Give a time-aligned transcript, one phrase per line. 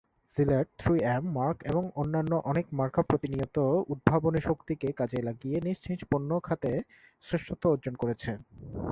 [0.37, 3.57] JELET, three M, Merck, এবং অন্যান্য অনেক মার্কা প্রতিনিয়ত
[3.91, 6.71] উদ্ভাবনী শক্তিকে কাজে লাগিয়ে নিজ নিজ পণ্য খাতে
[7.23, 8.31] শ্রেষ্ঠত্ব অর্জন করেছে।